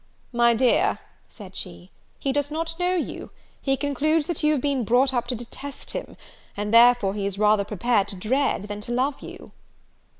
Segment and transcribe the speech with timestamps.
[0.33, 0.97] "My dear,"
[1.27, 3.29] said she, "he does not know you:
[3.61, 6.17] he concludes that you have been brought up to detest him;
[6.57, 9.51] and therefore he is rather prepared to dread than to love you."